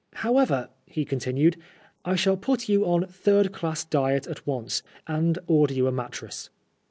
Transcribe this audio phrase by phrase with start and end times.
[0.25, 1.57] "However," he continued,
[2.03, 6.49] "I shall put you on third class diet at once, and order you a mattress."